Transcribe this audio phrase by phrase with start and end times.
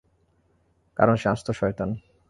[0.97, 1.89] কারণ সে আস্ত শয়তান।